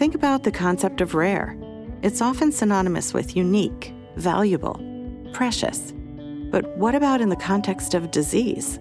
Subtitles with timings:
[0.00, 1.54] Think about the concept of rare.
[2.00, 4.80] It's often synonymous with unique, valuable,
[5.34, 5.92] precious.
[6.50, 8.78] But what about in the context of disease?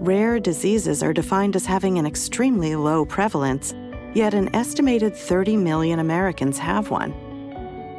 [0.00, 3.74] Rare diseases are defined as having an extremely low prevalence,
[4.14, 7.12] yet an estimated 30 million Americans have one.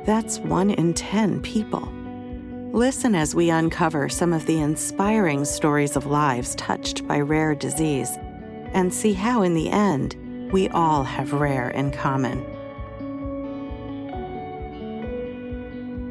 [0.04, 1.88] That's one in 10 people.
[2.74, 8.18] Listen as we uncover some of the inspiring stories of lives touched by rare disease
[8.74, 10.16] and see how, in the end,
[10.52, 12.46] we all have rare in common.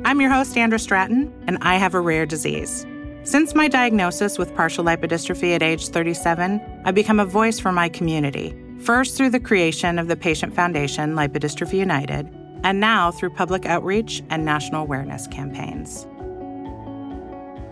[0.05, 2.87] I'm your host, Andra Stratton, and I have a rare disease.
[3.23, 7.89] Since my diagnosis with partial lipodystrophy at age 37, I've become a voice for my
[7.89, 12.28] community, first through the creation of the Patient Foundation Lipodystrophy United,
[12.64, 16.06] and now through public outreach and national awareness campaigns.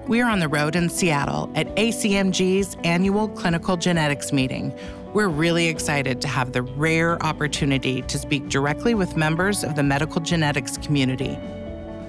[0.09, 4.77] We are on the road in Seattle at ACMG's annual clinical genetics meeting.
[5.12, 9.83] We're really excited to have the rare opportunity to speak directly with members of the
[9.83, 11.39] medical genetics community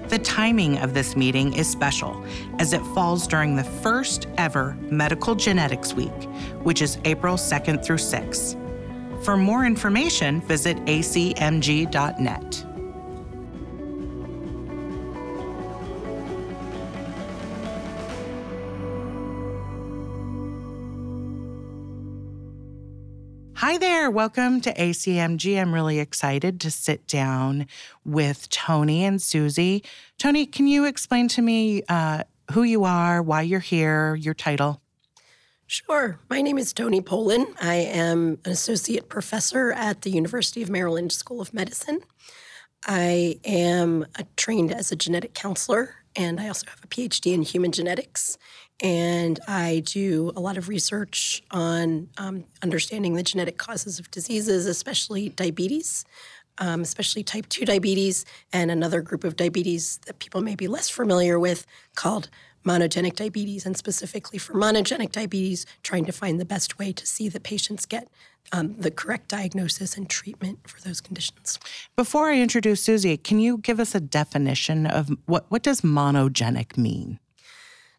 [0.08, 2.24] the timing of this meeting is special
[2.58, 6.12] as it falls during the first ever Medical Genetics Week,
[6.62, 8.54] which is April 2nd through 6th.
[9.24, 12.66] For more information, visit acmg.net.
[23.74, 24.08] Hi there.
[24.08, 25.60] Welcome to ACMG.
[25.60, 27.66] I'm really excited to sit down
[28.04, 29.82] with Toni and Susie.
[30.16, 34.80] Toni, can you explain to me uh, who you are, why you're here, your title?
[35.66, 36.20] Sure.
[36.30, 37.48] My name is Toni Pollin.
[37.60, 41.98] I am an associate professor at the University of Maryland School of Medicine.
[42.86, 47.72] I am trained as a genetic counselor, and I also have a PhD in human
[47.72, 48.38] genetics
[48.80, 54.66] and I do a lot of research on um, understanding the genetic causes of diseases,
[54.66, 56.04] especially diabetes,
[56.58, 60.88] um, especially type 2 diabetes, and another group of diabetes that people may be less
[60.88, 62.28] familiar with called
[62.64, 67.28] monogenic diabetes, and specifically for monogenic diabetes, trying to find the best way to see
[67.28, 68.08] that patients get
[68.52, 71.58] um, the correct diagnosis and treatment for those conditions.
[71.96, 76.76] Before I introduce Susie, can you give us a definition of what, what does monogenic
[76.76, 77.18] mean?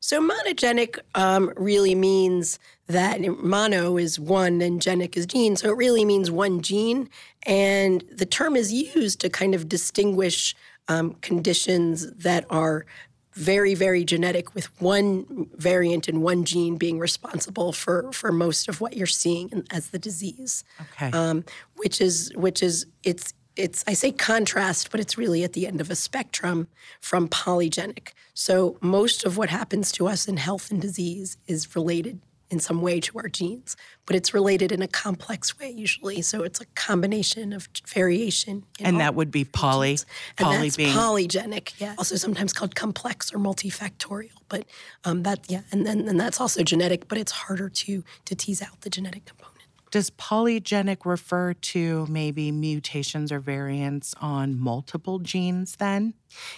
[0.06, 5.56] So monogenic um, really means that mono is one and genic is gene.
[5.56, 7.10] So it really means one gene.
[7.48, 10.56] And the term is used to kind of distinguish
[10.88, 12.86] um, conditions that are
[13.34, 18.82] very, very genetic, with one variant and one gene being responsible for for most of
[18.82, 20.64] what you're seeing as the disease.
[20.82, 21.10] Okay.
[21.18, 21.46] Um,
[21.78, 25.82] which is which is it's it's I say contrast, but it's really at the end
[25.82, 26.68] of a spectrum
[27.00, 28.10] from polygenic.
[28.34, 32.20] So most of what happens to us in health and disease is related
[32.52, 36.22] in some way to our genes, but it's related in a complex way usually.
[36.22, 38.64] So it's a combination of variation.
[38.80, 39.90] and that would be poly.
[39.90, 40.06] Genes.
[40.38, 41.74] And poly that's being polygenic.
[41.80, 41.96] Yeah.
[41.98, 44.30] Also sometimes called complex or multifactorial.
[44.48, 44.66] But
[45.06, 48.62] um, that yeah, and then and that's also genetic, but it's harder to to tease
[48.62, 49.55] out the genetic component.
[49.96, 56.16] Does polygenic refer to maybe mutations or variants on multiple genes then?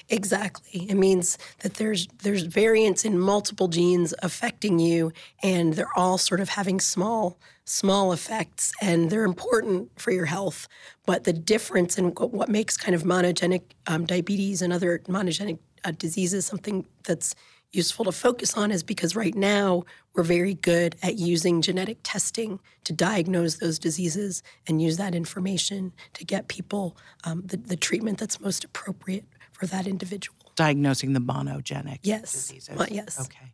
[0.09, 0.87] Exactly.
[0.89, 5.11] It means that there's there's variants in multiple genes affecting you
[5.43, 10.67] and they're all sort of having small small effects and they're important for your health.
[11.05, 15.91] But the difference in what makes kind of monogenic um, diabetes and other monogenic uh,
[15.91, 17.35] diseases something that's
[17.71, 19.83] useful to focus on is because right now
[20.13, 25.93] we're very good at using genetic testing to diagnose those diseases and use that information
[26.13, 30.37] to get people um, the, the treatment that's most appropriate for that individual.
[30.55, 32.31] Diagnosing the monogenic yes.
[32.31, 32.75] diseases.
[32.75, 33.19] Well, yes.
[33.19, 33.53] Okay.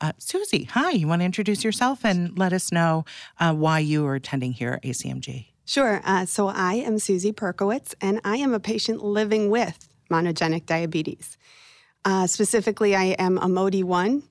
[0.00, 0.90] Uh, Susie, hi.
[0.90, 3.04] You want to introduce yourself and let us know
[3.38, 5.46] uh, why you are attending here at ACMG?
[5.64, 6.00] Sure.
[6.04, 11.38] Uh, so I am Susie Perkowitz, and I am a patient living with monogenic diabetes.
[12.04, 14.22] Uh, specifically, I am a MODY1,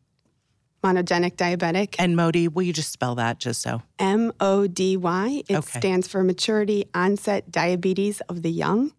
[0.84, 1.96] monogenic diabetic.
[2.00, 3.82] And MODY, will you just spell that just so?
[4.00, 5.44] M O D Y.
[5.48, 5.80] It okay.
[5.80, 8.92] stands for Maturity Onset Diabetes of the Young.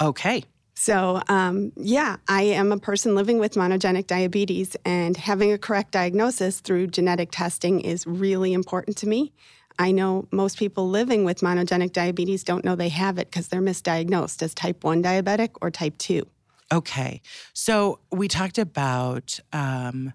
[0.00, 0.44] Okay.
[0.76, 5.92] So, um, yeah, I am a person living with monogenic diabetes, and having a correct
[5.92, 9.32] diagnosis through genetic testing is really important to me.
[9.78, 13.60] I know most people living with monogenic diabetes don't know they have it because they're
[13.60, 16.26] misdiagnosed as type 1 diabetic or type 2.
[16.74, 17.22] Okay.
[17.52, 20.12] So we talked about, um,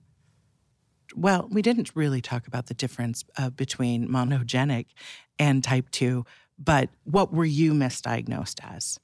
[1.16, 4.88] well, we didn't really talk about the difference uh, between monogenic
[5.40, 6.26] and type 2,
[6.58, 9.00] but what were you misdiagnosed as?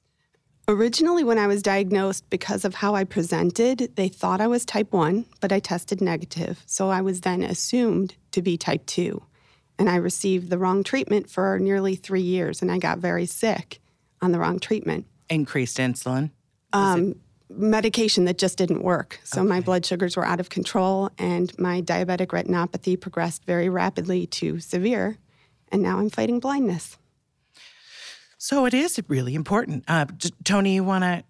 [0.68, 4.92] Originally, when I was diagnosed, because of how I presented, they thought I was type
[4.92, 6.62] 1, but I tested negative.
[6.66, 9.22] So I was then assumed to be type 2.
[9.78, 13.80] And I received the wrong treatment for nearly three years, and I got very sick
[14.20, 15.06] on the wrong treatment.
[15.30, 16.32] Increased insulin.
[16.72, 17.14] Um,
[17.48, 19.20] medication that just didn't work.
[19.24, 24.26] So my blood sugars were out of control, and my diabetic retinopathy progressed very rapidly
[24.26, 25.18] to severe,
[25.70, 26.98] and now I'm fighting blindness.
[28.38, 29.84] So it is really important.
[29.88, 30.06] Uh,
[30.44, 31.24] Toni, you want to?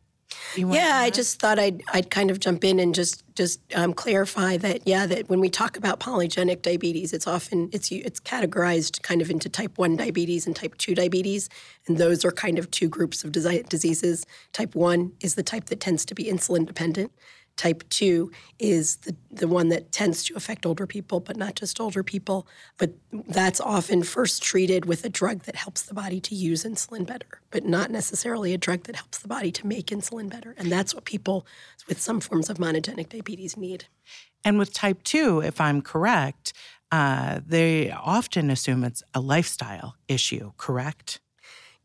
[0.56, 4.56] Yeah, I just thought I'd I'd kind of jump in and just just um, clarify
[4.58, 9.20] that yeah that when we talk about polygenic diabetes, it's often it's it's categorized kind
[9.20, 11.48] of into type one diabetes and type two diabetes,
[11.86, 14.24] and those are kind of two groups of diseases.
[14.52, 17.12] Type one is the type that tends to be insulin dependent,
[17.56, 21.80] Type 2 is the, the one that tends to affect older people, but not just
[21.80, 22.46] older people.
[22.76, 27.06] But that's often first treated with a drug that helps the body to use insulin
[27.06, 30.54] better, but not necessarily a drug that helps the body to make insulin better.
[30.58, 31.46] And that's what people
[31.88, 33.86] with some forms of monogenic diabetes need.
[34.44, 36.52] And with type 2, if I'm correct,
[36.92, 41.20] uh, they often assume it's a lifestyle issue, correct?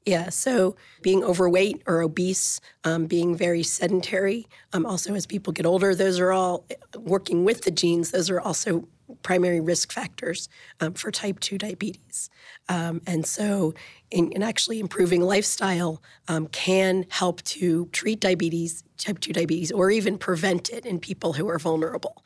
[0.05, 5.65] Yeah, so being overweight or obese, um, being very sedentary, um, also as people get
[5.65, 6.65] older, those are all
[6.97, 8.87] working with the genes, those are also
[9.21, 10.49] primary risk factors
[10.79, 12.29] um, for type 2 diabetes.
[12.69, 13.73] Um, and so,
[14.09, 19.91] in, in, actually improving lifestyle um, can help to treat diabetes, type 2 diabetes, or
[19.91, 22.23] even prevent it in people who are vulnerable.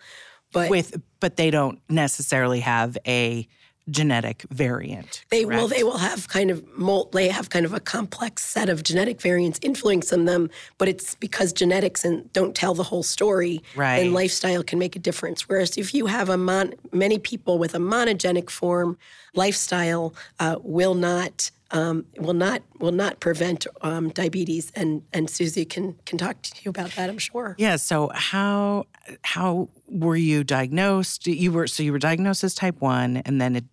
[0.52, 3.48] But, with, but they don't necessarily have a
[3.90, 5.24] genetic variant.
[5.30, 6.64] They will they will have kind of
[7.12, 11.54] they have kind of a complex set of genetic variants influencing them, but it's because
[11.54, 13.62] genetics and don't tell the whole story.
[13.76, 13.98] Right.
[13.98, 15.48] And lifestyle can make a difference.
[15.48, 18.98] Whereas if you have a mon, many people with a monogenic form,
[19.36, 24.72] lifestyle uh, will not um, will not will not prevent um, diabetes.
[24.76, 27.10] And and Susie can can talk to you about that.
[27.10, 27.56] I'm sure.
[27.58, 27.76] Yeah.
[27.76, 28.86] So how
[29.24, 31.28] how were you diagnosed?
[31.28, 33.66] You were so you were diagnosed as type one, and then it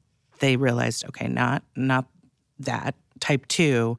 [0.43, 2.07] they realized, okay, not not
[2.59, 3.97] that type two.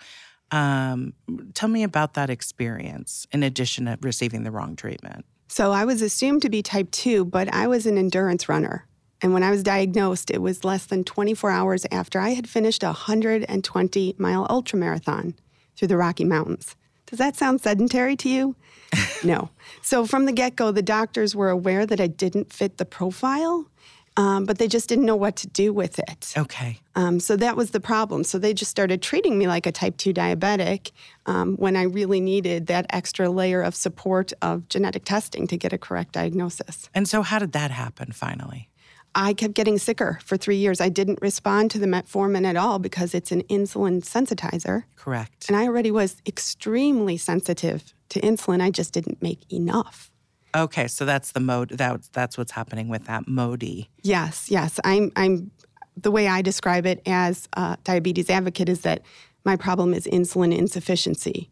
[0.52, 1.14] Um,
[1.56, 3.26] tell me about that experience.
[3.32, 5.26] In addition to receiving the wrong treatment.
[5.48, 8.86] So I was assumed to be type two, but I was an endurance runner.
[9.22, 12.84] And when I was diagnosed, it was less than 24 hours after I had finished
[12.84, 15.34] a 120 mile ultramarathon
[15.78, 16.76] through the Rocky Mountains.
[17.06, 18.56] Does that sound sedentary to you?
[19.24, 19.50] no.
[19.82, 23.70] So from the get go, the doctors were aware that I didn't fit the profile
[24.18, 26.34] um, but they just didn't know what to do with it.
[26.38, 26.80] Okay.
[26.96, 28.24] Um, so that was the problem.
[28.24, 30.92] So they just started treating me like a type 2 diabetic
[31.26, 35.74] um, when I really needed that extra layer of support of genetic testing to get
[35.74, 36.90] a correct diagnosis.
[36.94, 38.70] And so, how did that happen finally?
[39.16, 40.82] I kept getting sicker for three years.
[40.82, 44.86] I didn't respond to the metformin at all because it's an insulin sensitizer.
[44.96, 45.46] Correct.
[45.48, 48.62] And I already was extremely sensitive to insulin.
[48.62, 50.10] I just didn't make enough.
[50.56, 51.70] Okay, so that's the mode.
[51.70, 53.90] That's that's what's happening with that MODY.
[54.04, 54.80] Yes, yes.
[54.84, 55.52] I'm I'm
[55.98, 59.02] the way I describe it as a diabetes advocate is that
[59.46, 61.50] my problem is insulin insufficiency,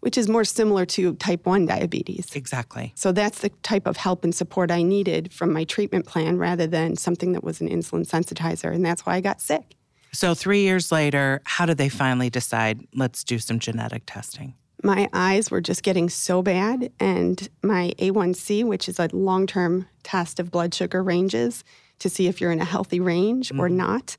[0.00, 2.34] which is more similar to type 1 diabetes.
[2.34, 2.92] Exactly.
[2.94, 6.66] So that's the type of help and support I needed from my treatment plan rather
[6.66, 8.72] than something that was an insulin sensitizer.
[8.72, 9.76] And that's why I got sick.
[10.14, 14.54] So, three years later, how did they finally decide, let's do some genetic testing?
[14.82, 19.86] My eyes were just getting so bad, and my A1C, which is a long term
[20.02, 21.64] test of blood sugar ranges
[22.00, 23.60] to see if you're in a healthy range mm-hmm.
[23.60, 24.16] or not,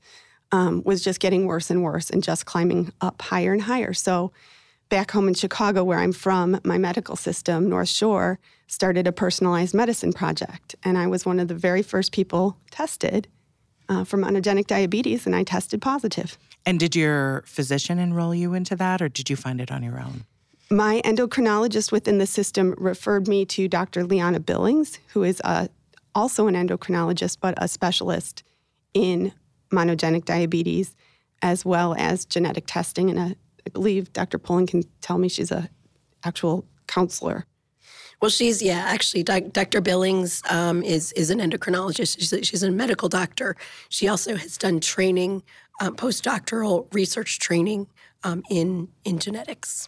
[0.51, 3.93] um, was just getting worse and worse and just climbing up higher and higher.
[3.93, 4.31] So,
[4.89, 9.73] back home in Chicago, where I'm from, my medical system, North Shore, started a personalized
[9.73, 10.75] medicine project.
[10.83, 13.27] And I was one of the very first people tested
[13.89, 16.37] uh, for monogenic diabetes, and I tested positive.
[16.65, 19.99] And did your physician enroll you into that, or did you find it on your
[19.99, 20.25] own?
[20.73, 24.03] My endocrinologist within the system referred me to Dr.
[24.03, 25.67] Liana Billings, who is a, uh,
[26.15, 28.41] also an endocrinologist, but a specialist
[28.95, 29.33] in
[29.71, 30.95] monogenic diabetes,
[31.43, 33.11] as well as genetic testing.
[33.11, 33.33] And a, uh,
[33.67, 34.39] I believe Dr.
[34.39, 35.69] Pollin can tell me she's a
[36.23, 37.45] actual counselor.
[38.19, 38.83] Well, she's yeah.
[38.87, 39.79] Actually, Dr.
[39.79, 42.17] Billings um, is is an endocrinologist.
[42.17, 43.55] She's a, she's a medical doctor.
[43.89, 45.43] She also has done training,
[45.81, 47.85] um, postdoctoral research training
[48.23, 49.87] um, in in genetics.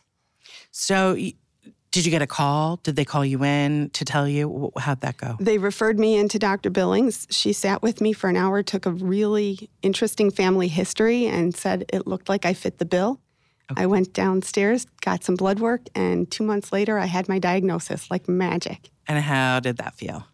[0.77, 2.82] So, did you get a call?
[2.84, 4.74] Did they call you in to tell you?
[4.77, 5.38] How'd that go?
[5.39, 6.70] They referred me into Dr.
[6.70, 7.27] Billings.
[7.29, 11.86] She sat with me for an hour, took a really interesting family history, and said
[11.94, 13.22] it looked like I fit the bill.
[13.72, 13.84] Okay.
[13.84, 18.12] I went downstairs, got some blood work, and two months later, I had my diagnosis
[18.12, 18.91] like magic.
[19.08, 20.27] And how did that feel?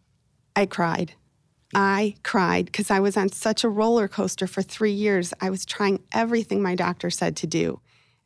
[0.56, 1.14] I cried.
[1.76, 5.36] I cried because I was on such a roller coaster for three years.
[5.40, 7.80] I was trying everything my doctor said to do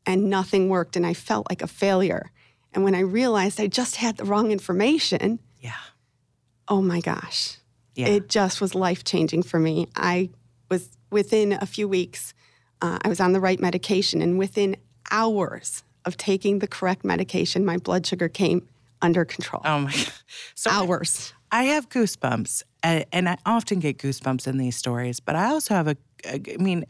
[0.06, 2.32] and nothing worked and I felt like a failure.
[2.74, 5.74] And when I realized I just had the wrong information, yeah.
[6.68, 7.58] Oh my gosh.
[7.96, 8.08] Yeah.
[8.08, 9.88] It just was life changing for me.
[9.96, 10.30] I
[10.70, 12.34] was within a few weeks,
[12.82, 14.76] uh, I was on the right medication, and within
[15.12, 18.68] hours, of taking the correct medication, my blood sugar came
[19.02, 19.62] under control.
[19.66, 20.12] Oh my God.
[20.56, 21.34] So Hours.
[21.52, 25.74] I have goosebumps, and, and I often get goosebumps in these stories, but I also
[25.74, 25.98] have a
[26.28, 26.86] I mean,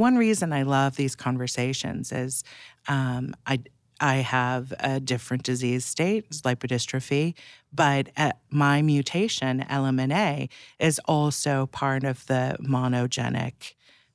[0.00, 2.42] one reason I love these conversations is
[2.88, 3.60] um, I,
[4.00, 7.34] I have a different disease state, it's lipodystrophy,
[7.72, 13.74] but uh, my mutation, LMNA, is also part of the monogenic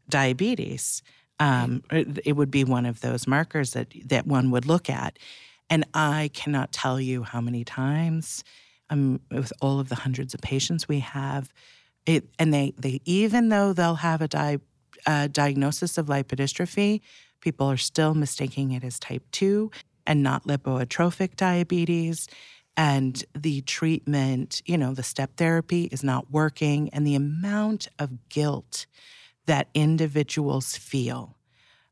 [0.10, 1.04] diabetes.
[1.39, 5.20] Um, it, it would be one of those markers that that one would look at,
[5.70, 8.44] and I cannot tell you how many times,
[8.89, 11.51] um, with all of the hundreds of patients we have,
[12.06, 14.60] it and they they even though they'll have a di-
[15.05, 17.01] uh, diagnosis of lipodystrophy,
[17.41, 19.71] people are still mistaking it as type 2
[20.07, 22.27] and not lipoatrophic diabetes.
[22.77, 26.89] And the treatment, you know, the step therapy is not working.
[26.89, 28.85] And the amount of guilt
[29.45, 31.38] that individuals feel,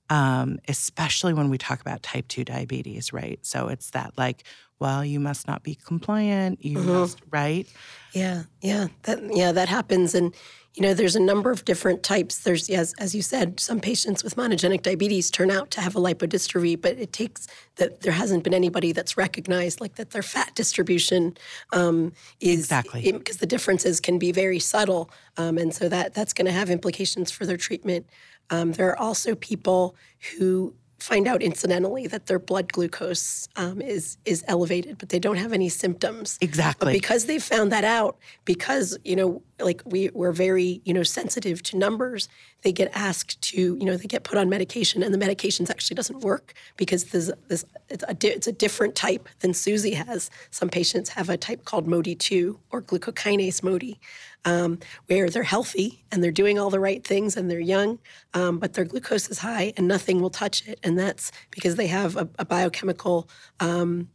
[0.10, 3.40] um, especially when we talk about type 2 diabetes, right?
[3.44, 4.44] So it's that like,
[4.84, 6.64] well, you must not be compliant.
[6.64, 7.66] You must, right?
[8.12, 10.36] Yeah, yeah, that yeah that happens, and
[10.76, 12.40] you know there's a number of different types.
[12.40, 16.02] There's as as you said, some patients with monogenic diabetes turn out to have a
[16.02, 17.48] lipodystrophy, but it takes
[17.78, 21.38] that there hasn't been anybody that's recognized like that their fat distribution
[21.72, 22.12] um,
[22.42, 23.10] is Exactly.
[23.10, 26.70] because the differences can be very subtle, um, and so that that's going to have
[26.70, 28.06] implications for their treatment.
[28.50, 29.96] Um, there are also people
[30.38, 35.38] who find out incidentally that their blood glucose um, is is elevated, but they don't
[35.38, 36.38] have any symptoms.
[36.40, 36.94] But Exactly.
[36.94, 41.62] because they found that out, because you know, like we we're very you know sensitive
[41.64, 42.30] to numbers.
[42.62, 45.96] They get asked to you know they get put on medication, and the medications actually
[45.96, 50.30] doesn't work because there's this it's a di- it's a different type than Susie has.
[50.52, 54.00] Some patients have a type called MODY two or glucokinase MODY.
[54.46, 58.00] Um, where they're healthy and they're doing all the right things and they're young,
[58.34, 60.80] um, but their glucose is high and nothing will touch it.
[60.84, 63.30] And that's because they have a, a biochemical
[63.62, 64.10] um,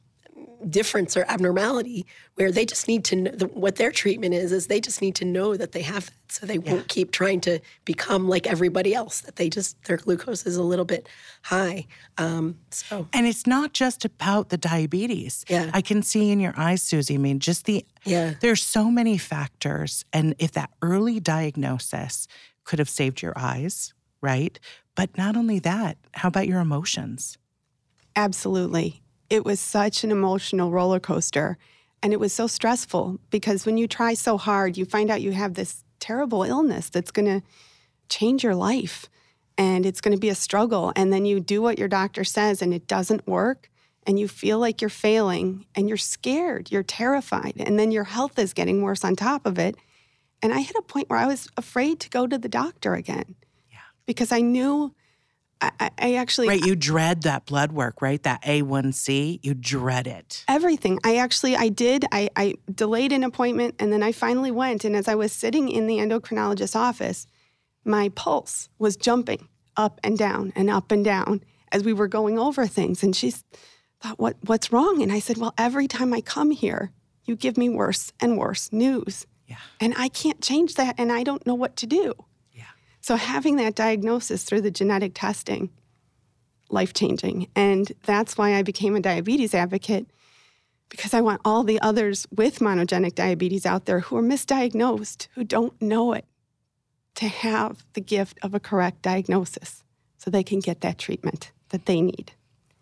[0.68, 4.66] difference or abnormality where they just need to know the, what their treatment is is
[4.66, 7.58] they just need to know that they have that so they won't keep trying to
[7.84, 11.08] become like everybody else that they just their glucose is a little bit
[11.42, 11.86] high
[12.18, 15.44] um, so And it's not just about the diabetes.
[15.48, 15.70] Yeah.
[15.72, 17.14] I can see in your eyes, Susie.
[17.14, 18.34] I mean, just the, Yeah.
[18.40, 20.04] there's so many factors.
[20.12, 22.26] And if that early diagnosis
[22.64, 24.58] could have saved your eyes, right?
[24.94, 27.38] But not only that, how about your emotions?
[28.16, 29.00] Absolutely.
[29.30, 31.58] It was such an emotional roller coaster.
[32.02, 35.32] And it was so stressful because when you try so hard, you find out you
[35.32, 37.46] have this terrible illness that's going to
[38.08, 39.08] change your life
[39.56, 40.92] and it's going to be a struggle.
[40.94, 43.68] And then you do what your doctor says and it doesn't work.
[44.06, 47.54] And you feel like you're failing and you're scared, you're terrified.
[47.58, 49.76] And then your health is getting worse on top of it.
[50.40, 53.34] And I hit a point where I was afraid to go to the doctor again.
[53.70, 53.78] Yeah.
[54.06, 54.94] Because I knew
[55.60, 56.64] I, I- actually Right.
[56.64, 58.22] You dread that blood work, right?
[58.22, 60.44] That A1C, you dread it.
[60.48, 64.84] everything i actually i did I, I delayed an appointment and then i finally went
[64.84, 67.26] and as i was sitting in the endocrinologist's office
[67.84, 72.38] my pulse was jumping up and down and up and down as we were going
[72.38, 73.30] over things and she
[74.00, 76.92] thought what, what's wrong and i said well every time i come here
[77.24, 79.56] you give me worse and worse news Yeah.
[79.80, 82.14] and i can't change that and i don't know what to do.
[83.00, 85.70] So having that diagnosis through the genetic testing,
[86.70, 87.48] life changing.
[87.56, 90.06] And that's why I became a diabetes advocate
[90.88, 95.44] because I want all the others with monogenic diabetes out there who are misdiagnosed, who
[95.44, 96.24] don't know it,
[97.16, 99.84] to have the gift of a correct diagnosis
[100.16, 102.32] so they can get that treatment that they need.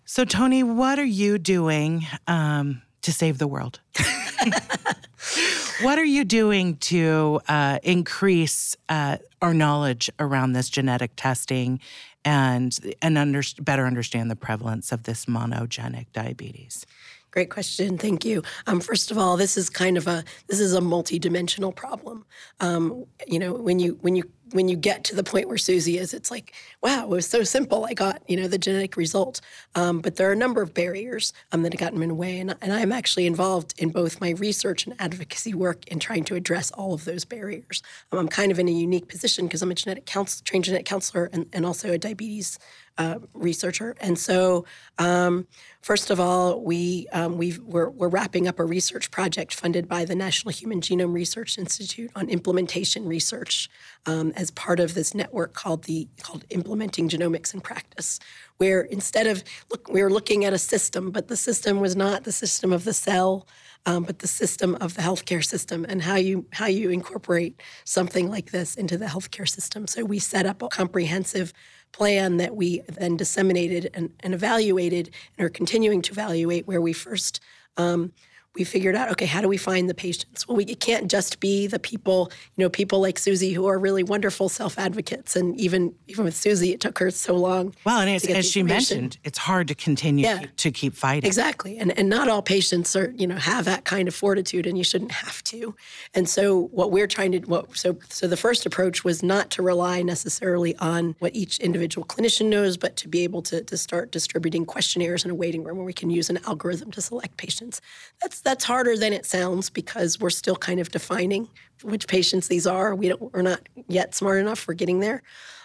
[0.05, 3.81] So, Toni, what are you doing um, to save the world?
[5.83, 11.81] what are you doing to uh, increase uh, our knowledge around this genetic testing
[12.25, 16.87] and and under, better understand the prevalence of this monogenic diabetes?
[17.31, 17.99] Great question.
[17.99, 18.43] Thank you.
[18.67, 22.25] Um, first of all, this is kind of a this is a multidimensional problem.
[22.61, 25.99] Um, you know, when you when you when you get to the point where Susie
[25.99, 27.85] is, it's like, wow, it was so simple.
[27.85, 29.41] I got you know the genetic result.
[29.75, 32.39] Um, but there are a number of barriers um, that have gotten in the way,
[32.39, 36.35] and, and I'm actually involved in both my research and advocacy work in trying to
[36.35, 37.83] address all of those barriers.
[38.13, 40.87] Um, I'm kind of in a unique position because I'm a genetic counsel, trained genetic
[40.87, 42.59] counselor and, and also a diabetes
[42.99, 43.95] uh, researcher.
[44.01, 44.65] And so,
[44.99, 45.47] um,
[45.83, 50.15] first of all, we um, we're, we're wrapping up a research project funded by the
[50.15, 53.69] National Human Genome Research Institute on implementation research
[54.07, 58.21] um, as part of this network called the called Implementing Genomics in Practice,
[58.59, 62.25] where instead of look, we were looking at a system, but the system was not
[62.25, 63.47] the system of the cell.
[63.89, 68.29] Um, but the system of the healthcare system and how you how you incorporate something
[68.29, 69.87] like this into the healthcare system.
[69.87, 71.53] So we set up a comprehensive
[71.93, 76.93] plan that we then disseminated and, and evaluated and are continuing to evaluate where we
[76.93, 77.39] first
[77.77, 78.13] um,
[78.57, 80.49] we figured out okay how do we find the patients?
[80.49, 83.79] Well we, it can't just be the people you know people like susie who are
[83.79, 85.37] really wonderful self-advocates.
[85.37, 88.63] And even even with susie it took her so long well and as, as she
[88.63, 90.47] mentioned it's hard to continue yeah.
[90.57, 91.27] to keep fighting.
[91.27, 91.79] Exactly.
[91.79, 94.85] And and not all patients are you know have that kind of fortitude and you
[94.85, 95.75] shouldn't have to.
[96.15, 99.63] And so what we're trying to what so so the first approach was not to
[99.63, 104.13] rely necessarily on what each individual clinician knows but to be able to, to start
[104.13, 107.81] distributing questionnaires in a waiting room where we can use an algorithm to select patients.
[108.21, 111.49] That's that's harder than it sounds because we're still kind of defining
[111.83, 112.95] which patients these are.
[112.95, 114.67] We don't, we're not yet smart enough.
[114.67, 115.23] We're getting there.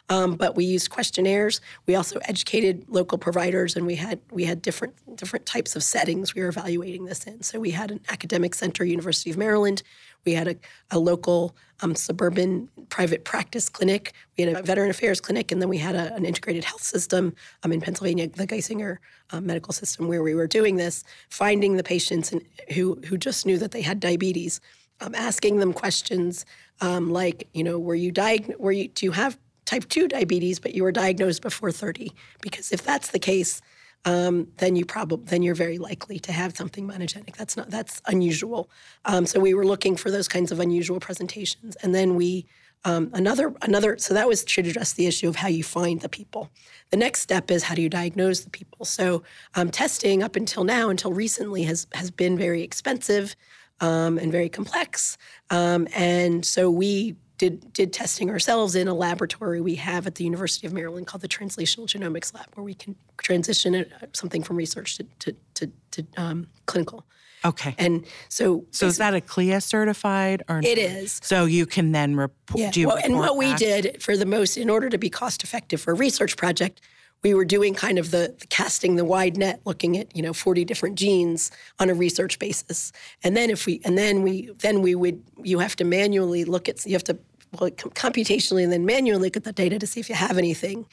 [0.10, 1.62] Um, but we used questionnaires.
[1.86, 6.36] We also educated local providers, and we had we had different different types of settings
[6.36, 7.41] we were evaluating this in.
[7.44, 9.84] So we had an academic center, University of Maryland.
[10.25, 10.56] We had a,
[10.91, 14.13] a local um, suburban private practice clinic.
[14.38, 17.34] We had a veteran affairs clinic, and then we had a, an integrated health system
[17.63, 18.98] um, in Pennsylvania, the Geisinger
[19.32, 22.41] um, medical system, where we were doing this, finding the patients and,
[22.74, 24.60] who who just knew that they had diabetes,
[25.01, 26.46] um, asking them questions
[26.79, 28.60] um, like, you know, were you diagnosed?
[28.60, 32.13] Were you do you have type two diabetes, but you were diagnosed before thirty?
[32.41, 33.62] Because if that's the case,
[34.05, 37.36] um, then you probably then you're very likely to have something monogenic.
[37.36, 38.70] That's not that's unusual.
[39.05, 42.46] Um, so we were looking for those kinds of unusual presentations, and then we
[42.84, 46.10] um, another another so that was to address the issue of how you find the
[46.10, 46.50] people.
[46.89, 48.86] The next step is how do you diagnose the people.
[48.86, 53.36] So um, testing up until now, until recently, has has been very expensive
[53.82, 55.18] um, and very complex,
[55.50, 60.24] um, and so we did, did testing ourselves in a laboratory we have at the
[60.24, 64.58] University of Maryland called the Translational Genomics Lab, where we can transition uh, something from
[64.58, 67.04] research to, to, to, to um, clinical.
[67.44, 67.74] Okay.
[67.80, 70.66] And so So is that a CLIA certified or not?
[70.66, 71.20] It is.
[71.24, 72.86] So you can then report yeah.
[72.86, 75.94] well, and what we did for the most in order to be cost effective for
[75.94, 76.82] a research project,
[77.24, 80.34] we were doing kind of the, the, casting the wide net looking at you know
[80.34, 82.91] 40 different genes on a research basis
[83.24, 86.67] and then if we and then we then we would you have to manually look
[86.67, 87.17] at you have to
[87.60, 90.86] well, computationally and then manually look at the data to see if you have anything.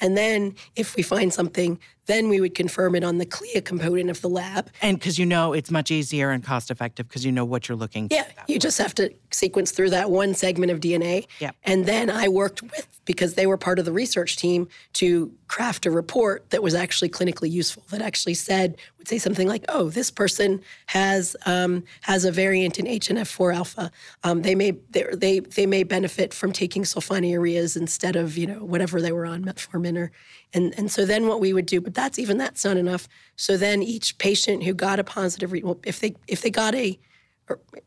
[0.00, 4.10] And then if we find something, then we would confirm it on the CLIA component
[4.10, 4.70] of the lab.
[4.82, 7.76] And because you know it's much easier and cost effective because you know what you're
[7.76, 11.26] looking yeah, you just have to sequence through that one segment of DNA.
[11.40, 11.50] Yeah.
[11.64, 15.86] And then I worked with, because they were part of the research team, to craft
[15.86, 19.90] a report that was actually clinically useful, that actually said, would say something like, oh,
[19.90, 23.90] this person has um, has a variant in HNF4 alpha.
[24.22, 29.02] Um, they may they, they may benefit from taking sulfonylureas instead of, you know, whatever
[29.02, 30.12] they were on, metformin or
[30.54, 33.08] and, and so then what we would do, but that's even that's not enough.
[33.36, 36.74] So then each patient who got a positive, re- well, if they if they got
[36.74, 36.98] a,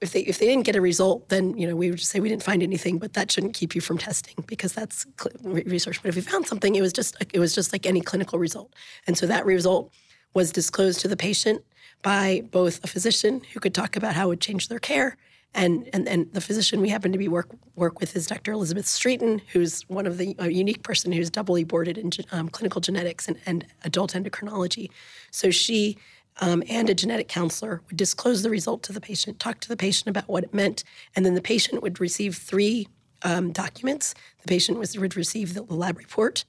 [0.01, 2.19] if they if they didn't get a result, then you know we would just say
[2.19, 6.01] we didn't find anything, but that shouldn't keep you from testing because that's cl- research.
[6.03, 8.73] But if we found something, it was just it was just like any clinical result,
[9.07, 9.91] and so that result
[10.33, 11.63] was disclosed to the patient
[12.03, 15.17] by both a physician who could talk about how it would change their care
[15.57, 18.51] and, and and the physician we happen to be work work with is Dr.
[18.51, 22.79] Elizabeth Streeten, who's one of the a unique person who's doubly boarded in um, clinical
[22.79, 24.89] genetics and, and adult endocrinology.
[25.31, 25.97] So she
[26.39, 29.75] um, and a genetic counselor would disclose the result to the patient, talk to the
[29.75, 30.83] patient about what it meant,
[31.15, 32.87] and then the patient would receive three
[33.23, 34.13] um, documents.
[34.43, 36.45] The patient was, would receive the lab report,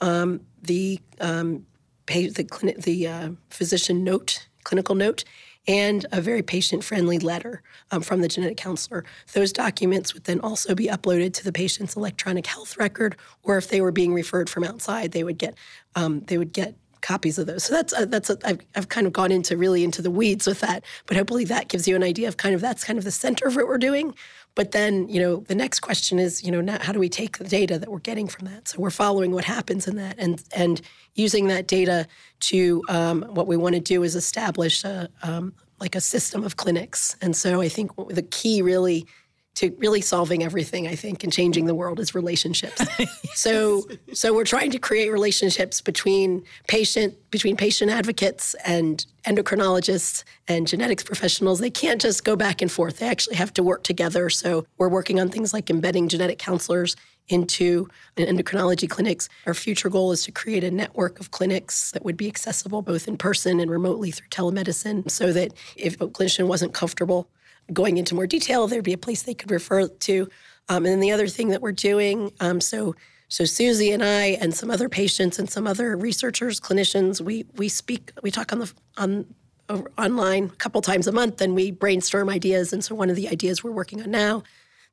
[0.00, 1.66] um, the um,
[2.06, 5.22] pay, the, clinic, the uh, physician note, clinical note,
[5.68, 9.04] and a very patient friendly letter um, from the genetic counselor.
[9.34, 13.68] Those documents would then also be uploaded to the patient's electronic health record, or if
[13.68, 15.54] they were being referred from outside, they would get
[15.94, 17.64] um, they would get copies of those.
[17.64, 20.46] So that's a, that's a, I've, I've kind of gone into really into the weeds
[20.46, 23.04] with that, but hopefully that gives you an idea of kind of that's kind of
[23.04, 24.14] the center of what we're doing.
[24.58, 27.38] But then, you know, the next question is, you know, now how do we take
[27.38, 28.66] the data that we're getting from that?
[28.66, 30.80] So we're following what happens in that and and
[31.14, 32.08] using that data
[32.40, 36.56] to um, what we want to do is establish a, um, like a system of
[36.56, 37.14] clinics.
[37.22, 39.06] And so I think the key really
[39.58, 42.82] to really solving everything i think and changing the world is relationships.
[43.34, 50.66] So so we're trying to create relationships between patient between patient advocates and endocrinologists and
[50.66, 51.60] genetics professionals.
[51.60, 52.98] They can't just go back and forth.
[52.98, 54.28] They actually have to work together.
[54.28, 56.96] So we're working on things like embedding genetic counselors
[57.28, 59.28] into endocrinology clinics.
[59.46, 63.06] Our future goal is to create a network of clinics that would be accessible both
[63.06, 67.28] in person and remotely through telemedicine so that if a clinician wasn't comfortable
[67.72, 70.28] going into more detail, there'd be a place they could refer to.
[70.68, 72.94] Um, and then the other thing that we're doing, um, so
[73.30, 77.68] so Susie and I and some other patients and some other researchers, clinicians, we we
[77.68, 79.26] speak, we talk on the on
[79.98, 82.72] online a couple times a month, and we brainstorm ideas.
[82.72, 84.42] And so one of the ideas we're working on now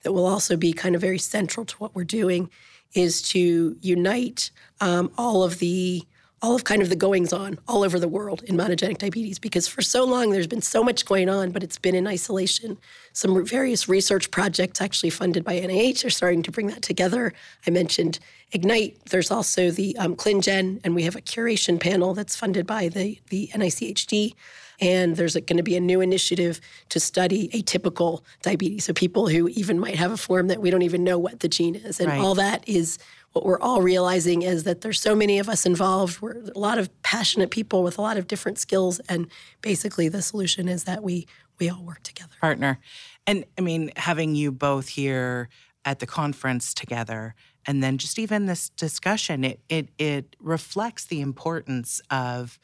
[0.03, 2.49] that will also be kind of very central to what we're doing
[2.93, 6.03] is to unite um, all of the
[6.45, 9.67] all of kind of the goings on all over the world in monogenic diabetes because
[9.67, 12.77] for so long there's been so much going on, but it's been in isolation.
[13.13, 17.33] Some various research projects actually funded by NIH are starting to bring that together.
[17.65, 18.19] I mentioned
[18.51, 19.05] Ignite.
[19.05, 23.19] There's also the um, ClinGen, and we have a curation panel that's funded by the,
[23.31, 24.35] the NICHD.
[24.79, 28.85] And there's going to be a new initiative to study atypical diabetes.
[28.85, 31.47] So people who even might have a form that we don't even know what the
[31.47, 31.99] gene is.
[31.99, 32.19] And right.
[32.19, 32.99] all that is
[33.35, 36.21] what we're all realizing is that there's so many of us involved.
[36.21, 38.99] We're a lot of passionate people with a lot of different skills.
[39.09, 39.27] And
[39.59, 41.27] basically the solution is that we
[41.59, 42.31] we all work together.
[42.39, 42.79] Partner.
[43.27, 45.49] And I mean, having you both here
[45.83, 51.19] at the conference together and then just even this discussion, it it it reflects the
[51.19, 52.57] importance of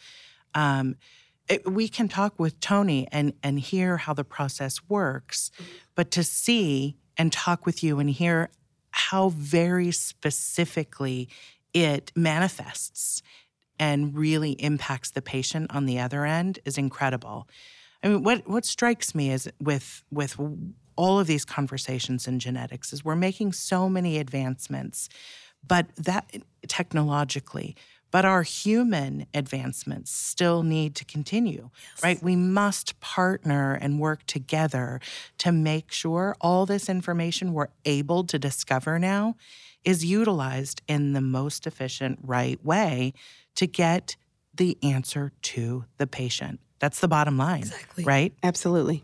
[0.56, 0.96] um,
[1.50, 5.52] it, we can talk with Toni and and hear how the process works,
[5.96, 8.50] but to see and talk with you and hear
[8.92, 11.30] how very specifically
[11.74, 13.22] it manifests
[13.80, 17.48] and really impacts the patient on the other end is incredible.
[18.04, 20.38] I mean, what what strikes me is with with
[20.96, 25.10] all of these conversations in genetics is we're making so many advancements,
[25.66, 26.32] but that
[26.68, 27.76] technologically,
[28.12, 32.04] but our human advancements still need to continue, yes.
[32.04, 32.22] right?
[32.22, 35.00] We must partner and work together
[35.40, 39.36] to make sure all this information we're able to discover now
[39.84, 43.14] is utilized in the most efficient, right way
[43.56, 44.16] to get
[44.54, 46.60] the answer to the patient.
[46.80, 48.04] That's the bottom line, exactly.
[48.04, 48.34] right?
[48.44, 49.04] Absolutely.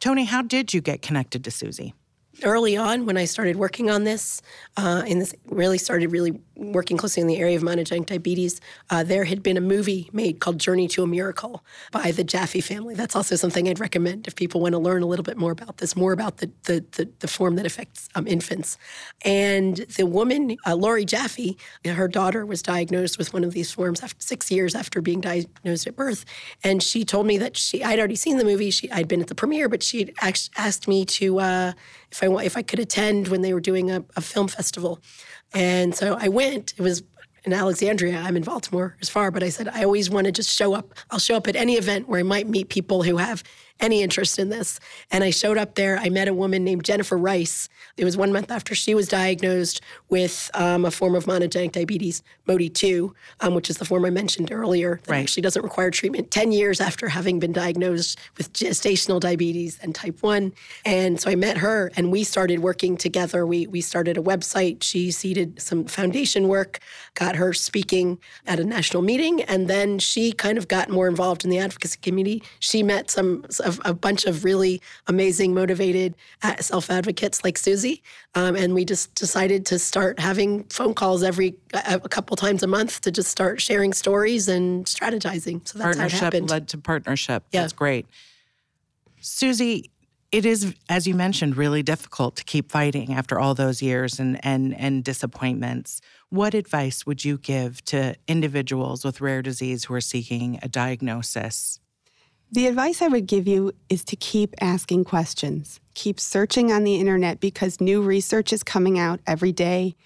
[0.00, 1.94] Toni, how did you get connected to Susie?
[2.42, 4.42] Early on when I started working on this,
[4.76, 9.02] uh, and this really started really working closely in the area of monogenic diabetes, uh,
[9.02, 12.94] there had been a movie made called Journey to a Miracle by the Jaffe family.
[12.94, 15.78] That's also something I'd recommend if people want to learn a little bit more about
[15.78, 18.78] this, more about the the, the, the form that affects um, infants.
[19.24, 24.02] And the woman, uh, Laurie Jaffe, her daughter was diagnosed with one of these forms
[24.02, 26.24] after six years after being diagnosed at birth,
[26.64, 28.70] and she told me that she I'd already seen the movie.
[28.70, 31.72] She I'd been at the premiere, but she asked me to uh,
[32.16, 35.00] if I if I could attend when they were doing a, a film festival,
[35.52, 36.74] and so I went.
[36.76, 37.02] It was
[37.44, 38.18] in Alexandria.
[38.18, 40.94] I'm in Baltimore, as far, but I said I always want to just show up.
[41.10, 43.42] I'll show up at any event where I might meet people who have
[43.80, 44.80] any interest in this.
[45.10, 45.98] And I showed up there.
[45.98, 47.68] I met a woman named Jennifer Rice.
[47.96, 52.22] It was one month after she was diagnosed with um, a form of monogenic diabetes,
[52.48, 55.20] MODY2, um, which is the form I mentioned earlier that right.
[55.20, 60.22] actually doesn't require treatment 10 years after having been diagnosed with gestational diabetes and type
[60.22, 60.52] 1.
[60.84, 63.46] And so I met her and we started working together.
[63.46, 64.82] We, we started a website.
[64.82, 66.80] She seeded some foundation work,
[67.14, 71.44] got her speaking at a national meeting, and then she kind of got more involved
[71.44, 72.42] in the advocacy community.
[72.60, 78.02] She met some a, a bunch of really amazing, motivated uh, self advocates like Susie.
[78.34, 82.62] Um, and we just decided to start having phone calls every a, a couple times
[82.62, 85.66] a month to just start sharing stories and strategizing.
[85.66, 86.50] So that's partnership how it happened.
[86.50, 87.44] led to partnership.
[87.52, 87.62] Yeah.
[87.62, 88.06] That's great.
[89.20, 89.90] Susie,
[90.32, 94.44] it is, as you mentioned, really difficult to keep fighting after all those years and
[94.44, 96.00] and and disappointments.
[96.28, 101.80] What advice would you give to individuals with rare disease who are seeking a diagnosis?
[102.52, 105.80] The advice I would give you is to keep asking questions.
[105.94, 109.96] Keep searching on the internet because new research is coming out every day.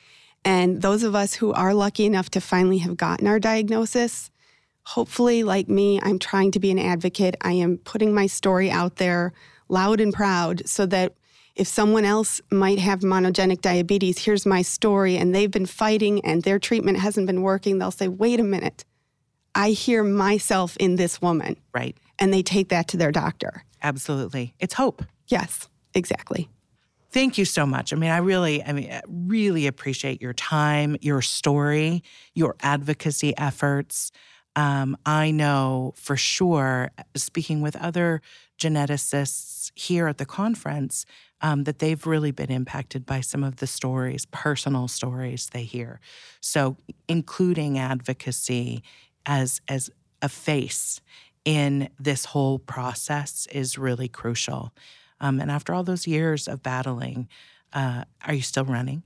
[0.43, 4.31] And those of us who are lucky enough to finally have gotten our diagnosis,
[4.85, 7.37] hopefully, like me, I'm trying to be an advocate.
[7.43, 9.35] I am putting my story out there
[9.69, 11.13] loud and proud so that
[11.57, 16.43] if someone else might have monogenic diabetes, here's my story, and they've been fighting and
[16.43, 18.87] their treatment hasn't been working, they'll say, wait a minute,
[19.55, 21.57] I hear myself in this woman.
[21.75, 23.65] Right and they take that to their doctor.
[23.83, 24.55] Absolutely.
[24.61, 25.03] It's hope.
[25.27, 26.49] Yes, exactly.
[27.11, 27.93] Thank you so much.
[27.93, 32.05] I mean, I really, I mean, really appreciate your time, your story,
[32.35, 34.13] your advocacy efforts.
[34.55, 38.23] Um, I know for sure, speaking with other
[38.59, 41.05] geneticists here at the conference,
[41.41, 46.01] um, that they've really been impacted by some of the stories, personal stories they hear.
[46.41, 46.77] So,
[47.09, 48.83] including advocacy
[49.27, 49.91] as as
[50.23, 51.01] a face
[51.45, 54.73] in this whole process is really crucial.
[55.21, 57.29] Um, and after all those years of battling,
[57.73, 59.03] uh, are you still running?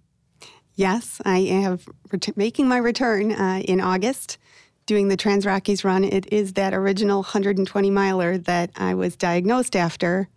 [0.74, 1.78] Yes, I am
[2.10, 4.38] ret- making my return uh, in August,
[4.86, 6.04] doing the Trans Rockies run.
[6.04, 10.28] It is that original 120 miler that I was diagnosed after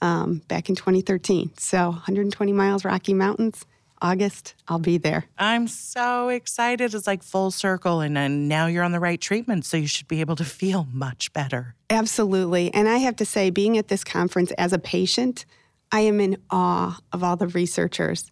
[0.00, 1.52] um, back in 2013.
[1.56, 3.64] So 120 miles, Rocky Mountains.
[4.04, 5.24] August, I'll be there.
[5.38, 6.94] I'm so excited.
[6.94, 10.08] It's like full circle, and, and now you're on the right treatment, so you should
[10.08, 11.74] be able to feel much better.
[11.88, 12.72] Absolutely.
[12.74, 15.46] And I have to say, being at this conference as a patient,
[15.90, 18.30] I am in awe of all the researchers.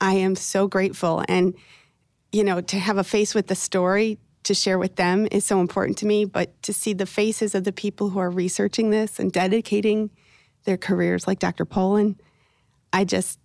[0.00, 1.24] I am so grateful.
[1.26, 1.54] And
[2.34, 5.60] you know, to have a face with the story to share with them is so
[5.60, 6.24] important to me.
[6.24, 10.10] But to see the faces of the people who are researching this and dedicating
[10.64, 11.64] their careers, like Dr.
[11.64, 12.16] Pollin,
[12.92, 13.38] I just,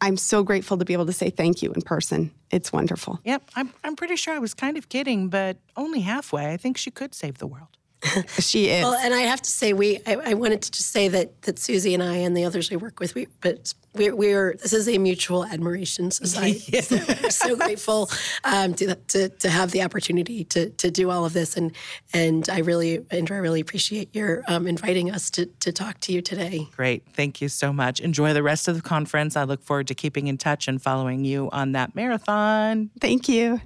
[0.00, 2.30] I'm so grateful to be able to say thank you in person.
[2.50, 3.20] It's wonderful.
[3.24, 6.52] Yep, I'm, I'm pretty sure I was kind of kidding, but only halfway.
[6.52, 7.68] I think she could save the world.
[8.38, 8.84] she is.
[8.84, 11.58] Well, and I have to say, we I, I, wanted to just say that that
[11.58, 14.88] Susie and I and the others we work with, we but we're, we're this is
[14.88, 16.64] a mutual admiration society.
[16.72, 16.80] yeah.
[16.80, 18.10] so we're so grateful
[18.44, 21.72] um, to, to to have the opportunity to to do all of this, and
[22.12, 26.12] and I really Andra, I really appreciate your um, inviting us to to talk to
[26.12, 26.68] you today.
[26.76, 28.00] Great, thank you so much.
[28.00, 29.36] Enjoy the rest of the conference.
[29.36, 32.90] I look forward to keeping in touch and following you on that marathon.
[33.00, 33.60] Thank you.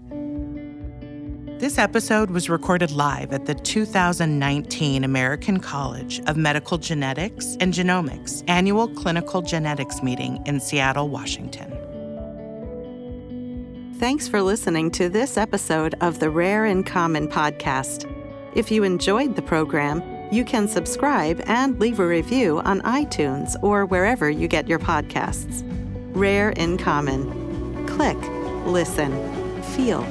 [1.58, 8.44] This episode was recorded live at the 2019 American College of Medical Genetics and Genomics
[8.46, 11.72] annual clinical genetics meeting in Seattle, Washington.
[13.98, 18.08] Thanks for listening to this episode of the Rare in Common podcast.
[18.54, 20.00] If you enjoyed the program,
[20.32, 25.64] you can subscribe and leave a review on iTunes or wherever you get your podcasts.
[26.14, 27.84] Rare in Common.
[27.88, 28.16] Click,
[28.64, 29.10] listen,
[29.74, 30.02] feel